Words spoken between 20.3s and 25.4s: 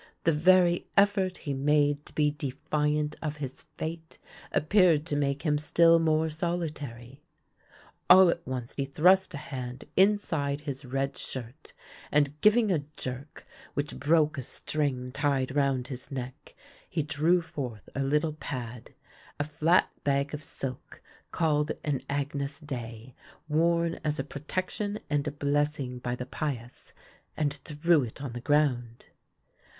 of silk, called an Agnus Dei, worn as a protection and a